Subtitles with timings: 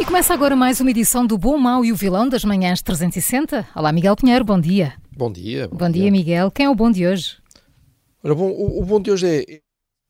[0.00, 3.68] E começa agora mais uma edição do Bom, Mau e o Vilão das Manhãs 360.
[3.76, 4.94] Olá, Miguel Pinheiro, bom dia.
[5.14, 5.68] Bom dia.
[5.68, 6.50] Bom, bom dia, dia, Miguel.
[6.50, 7.36] Quem é o bom de hoje?
[8.24, 9.60] Ora, bom, o, o bom de hoje é,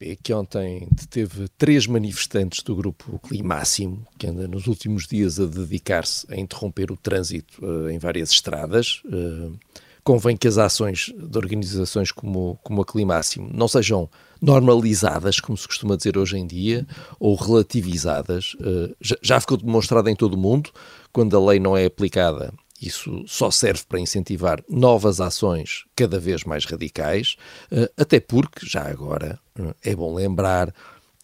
[0.00, 5.46] é que ontem teve três manifestantes do grupo Climáximo, que anda nos últimos dias a
[5.46, 9.02] dedicar-se a interromper o trânsito uh, em várias estradas.
[9.06, 9.58] Uh,
[10.02, 14.08] convém que as ações de organizações como, como a Climáximo não sejam
[14.40, 16.86] normalizadas, como se costuma dizer hoje em dia,
[17.18, 18.54] ou relativizadas.
[18.54, 20.70] Uh, já, ficou demonstrado em todo o mundo,
[21.12, 26.44] quando a lei não é aplicada, isso só serve para incentivar novas ações cada vez
[26.44, 27.36] mais radicais,
[27.70, 30.74] uh, até porque, já agora, uh, é bom lembrar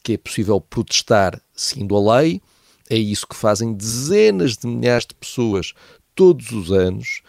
[0.04, 2.40] que é possível protestar seguindo a lei,
[2.88, 5.72] é isso que fazem dezenas de milhares de pessoas
[6.14, 7.22] todos os anos,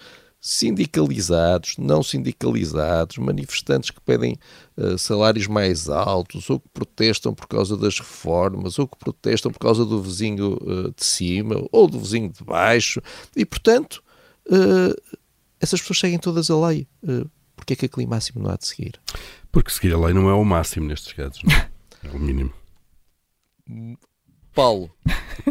[0.48, 4.38] sindicalizados, não sindicalizados, manifestantes que pedem
[4.78, 9.60] uh, salários mais altos, ou que protestam por causa das reformas, ou que protestam por
[9.60, 13.02] causa do vizinho uh, de cima, ou do vizinho de baixo,
[13.36, 14.02] e portanto,
[14.50, 15.18] uh,
[15.60, 16.88] essas pessoas seguem todas a lei.
[17.04, 19.02] Uh, Porquê é que aquele máximo não há de seguir?
[19.52, 21.70] Porque seguir a lei não é o máximo nestes casos, não é?
[22.08, 22.54] é o mínimo.
[24.54, 24.90] Paulo,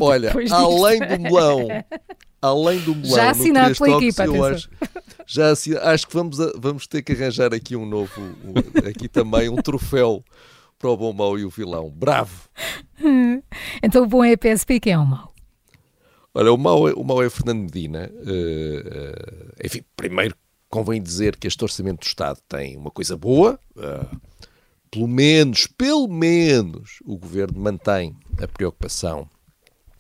[0.01, 1.69] olha, além do melão,
[2.47, 3.17] além do melão.
[3.17, 4.71] Já assinado pela equipa, eu acho,
[5.27, 5.75] já assin...
[5.75, 6.53] acho que vamos, a...
[6.57, 8.89] vamos ter que arranjar aqui um novo, um...
[8.89, 10.25] aqui também um troféu
[10.79, 11.91] para o bom, mau e o vilão.
[11.91, 12.49] Bravo!
[13.83, 15.35] então o bom é a PSP, quem é o mau?
[16.35, 18.11] Olha, o mau é, o mau é Fernando Medina.
[18.13, 20.35] Uh, uh, enfim, primeiro
[20.69, 23.59] convém dizer que este Orçamento do Estado tem uma coisa boa.
[23.75, 24.21] Uh,
[24.91, 29.29] pelo menos, pelo menos, o Governo mantém a preocupação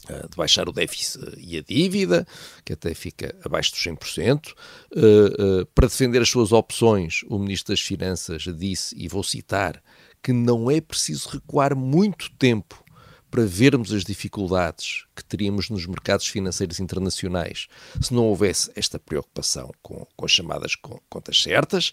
[0.07, 2.27] de baixar o déficit e a dívida,
[2.65, 4.49] que até fica abaixo dos 100%.
[4.49, 9.83] Uh, uh, para defender as suas opções, o Ministro das Finanças disse, e vou citar,
[10.23, 12.85] que não é preciso recuar muito tempo
[13.31, 17.67] para vermos as dificuldades que teríamos nos mercados financeiros internacionais
[18.01, 20.75] se não houvesse esta preocupação com, com as chamadas
[21.09, 21.93] contas certas.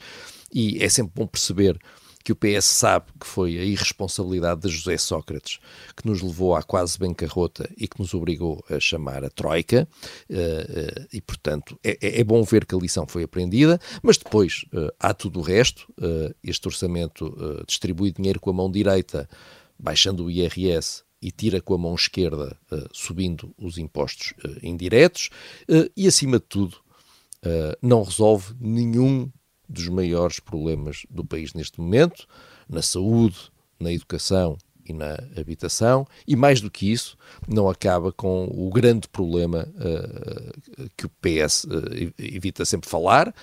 [0.54, 1.78] E é sempre bom perceber
[2.24, 5.60] que o PS sabe que foi a irresponsabilidade de José Sócrates
[5.96, 9.88] que nos levou à quase bancarrota e que nos obrigou a chamar a Troika,
[10.30, 14.18] uh, uh, e portanto é, é, é, bom ver que a lição foi aprendida, mas
[14.18, 15.88] depois uh, há tudo o resto.
[16.44, 17.36] este orçamento
[17.68, 19.28] distribui dinheiro com a mão direita,
[19.78, 25.30] baixando o IRS e tira com a mão esquerda, uh, subindo os impostos uh, indiretos,
[25.70, 26.84] uh, e acima de tudo,
[27.82, 29.30] não resolve nenhum
[29.74, 32.28] dos maiores problemas do país neste momento,
[32.70, 37.18] na saúde, na educação e na habitação, e mais do que isso,
[37.48, 39.68] não acaba com o grande problema
[40.96, 41.66] que o PS
[42.18, 43.34] evita sempre falar,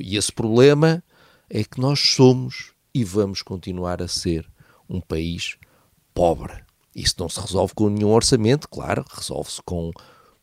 [0.00, 1.02] e esse problema
[1.50, 4.46] é que nós somos e vamos continuar a ser
[4.88, 5.56] um país
[6.12, 6.62] pobre.
[6.94, 9.90] Isso não se resolve com nenhum orçamento, claro, resolve-se com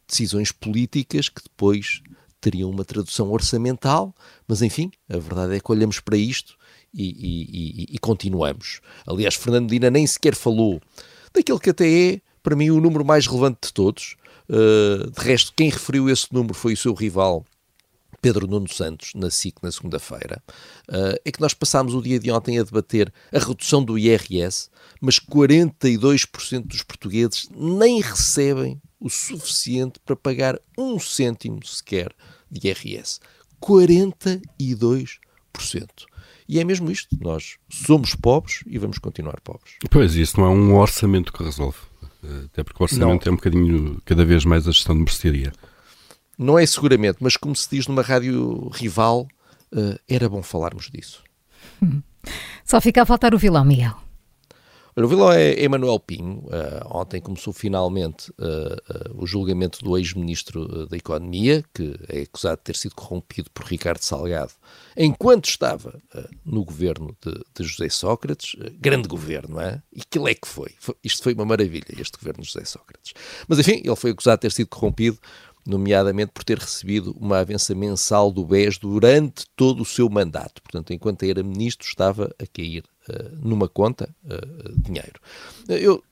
[0.08, 2.02] decisões políticas que depois
[2.42, 4.14] teriam uma tradução orçamental,
[4.48, 6.58] mas enfim, a verdade é que olhamos para isto
[6.94, 8.82] e, e, e, e continuamos.
[9.08, 10.82] Aliás, Fernando Dina nem sequer falou
[11.34, 14.16] daquele que até é, para mim, o número mais relevante de todos.
[14.50, 17.46] Uh, de resto, quem referiu esse número foi o seu rival
[18.22, 20.42] Pedro Nuno Santos, na SIC, na segunda-feira,
[21.24, 25.20] é que nós passámos o dia de ontem a debater a redução do IRS, mas
[25.20, 32.14] 42% dos portugueses nem recebem o suficiente para pagar um cêntimo sequer
[32.50, 33.20] de IRS.
[33.62, 35.20] 42%.
[36.48, 37.16] E é mesmo isto.
[37.22, 39.76] Nós somos pobres e vamos continuar pobres.
[39.90, 41.78] Pois, isso não é um orçamento que resolve.
[42.24, 43.32] Eh, até porque o orçamento não.
[43.32, 45.54] é um bocadinho, cada vez mais a gestão de mercearia
[46.42, 49.28] não é seguramente, mas como se diz numa rádio rival,
[49.72, 51.24] uh, era bom falarmos disso.
[51.82, 52.02] Hum.
[52.66, 53.96] Só fica a faltar o vilão, Miguel.
[54.94, 56.40] O vilão é Emanuel Pinho.
[56.40, 62.64] Uh, ontem começou finalmente uh, o julgamento do ex-ministro da Economia, que é acusado de
[62.64, 64.52] ter sido corrompido por Ricardo Salgado,
[64.98, 66.02] enquanto estava
[66.44, 68.56] no governo de, de José Sócrates.
[68.80, 69.82] grande governo, é?
[69.94, 70.72] E que é que foi?
[70.78, 70.96] foi?
[71.04, 73.14] Isto foi uma maravilha, este governo de José Sócrates.
[73.48, 75.18] Mas enfim, ele foi acusado de ter sido corrompido
[75.66, 80.62] nomeadamente por ter recebido uma avença mensal do BES durante todo o seu mandato.
[80.62, 85.20] Portanto, enquanto era ministro, estava a cair uh, numa conta uh, dinheiro.
[85.68, 86.04] Eu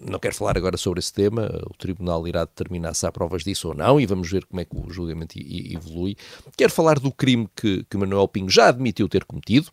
[0.00, 3.68] não quero falar agora sobre esse tema, o Tribunal irá determinar se há provas disso
[3.68, 6.16] ou não e vamos ver como é que o julgamento evolui.
[6.56, 9.70] Quero falar do crime que, que Manuel Pinho já admitiu ter cometido,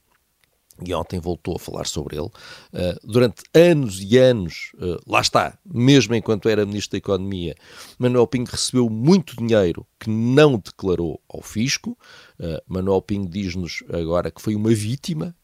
[0.85, 2.27] e ontem voltou a falar sobre ele.
[2.27, 7.55] Uh, durante anos e anos, uh, lá está, mesmo enquanto era Ministro da Economia,
[7.97, 11.97] Manuel Pinho recebeu muito dinheiro que não declarou ao fisco.
[12.39, 15.35] Uh, Manuel Pinho diz-nos agora que foi uma vítima,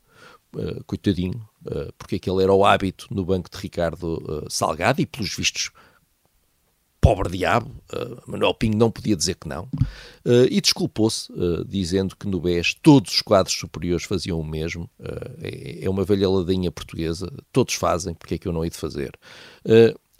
[0.88, 1.48] coitadinho,
[1.98, 5.70] porque aquele era o hábito no banco de Ricardo Salgado e, pelos vistos,
[7.08, 12.18] pobre diabo, uh, Manuel Pinho não podia dizer que não, uh, e desculpou-se, uh, dizendo
[12.18, 14.90] que no BES todos os quadros superiores faziam o mesmo.
[15.42, 18.76] É, é, uma velha ladinha portuguesa, todos fazem, porque é que eu não hei de
[18.76, 19.18] fazer?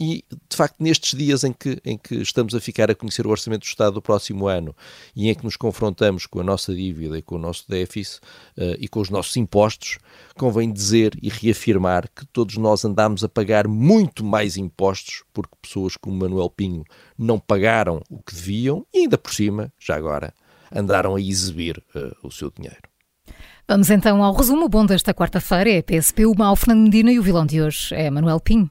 [0.00, 3.30] E, de facto, nestes dias em que, em que estamos a ficar a conhecer o
[3.30, 4.74] Orçamento do Estado do próximo ano
[5.14, 8.20] e em que nos confrontamos com a nossa dívida e com o nosso déficit
[8.56, 9.98] uh, e com os nossos impostos,
[10.36, 15.96] convém dizer e reafirmar que todos nós andamos a pagar muito mais impostos porque pessoas
[15.96, 16.84] como Manuel Pinho
[17.18, 20.32] não pagaram o que deviam e, ainda por cima, já agora,
[20.72, 22.88] andaram a exibir uh, o seu dinheiro.
[23.66, 25.70] Vamos então ao resumo bom desta quarta-feira.
[25.70, 28.70] É PSP, o Mal Fernando Medina e o vilão de hoje é Manuel Pinho.